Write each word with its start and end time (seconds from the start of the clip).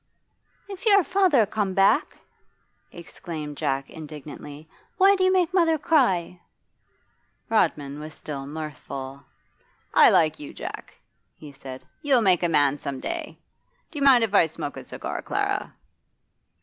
'If 0.67 0.87
you're 0.87 1.03
father 1.03 1.45
come 1.45 1.75
back,' 1.75 2.17
exclaimed 2.91 3.55
Jack 3.55 3.87
indignantly, 3.87 4.67
'why 4.97 5.15
do 5.15 5.23
you 5.23 5.31
make 5.31 5.53
mother 5.53 5.77
cry?' 5.77 6.41
Rodman 7.51 7.99
was 7.99 8.15
still 8.15 8.47
mirthful. 8.47 9.23
'I 9.93 10.09
like 10.09 10.39
you, 10.39 10.55
Jack,' 10.55 10.97
he 11.37 11.51
said. 11.51 11.83
'You'll 12.01 12.21
make 12.21 12.41
a 12.41 12.49
man 12.49 12.79
some 12.79 12.99
day. 12.99 13.37
Do 13.91 13.99
you 13.99 14.03
mind 14.03 14.23
if 14.23 14.33
I 14.33 14.47
smoke 14.47 14.75
a 14.75 14.83
cigar, 14.83 15.21
Clara? 15.21 15.71